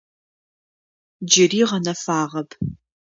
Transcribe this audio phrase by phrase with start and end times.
[1.29, 2.49] Джыри гъэнэфагъэп.